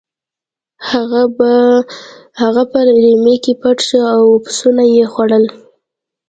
هغه 2.41 2.59
په 2.71 2.79
رمې 3.03 3.35
کې 3.43 3.53
پټ 3.61 3.77
شو 3.87 4.01
او 4.15 4.23
پسونه 4.43 4.83
یې 4.95 5.03
خوړل. 5.11 5.45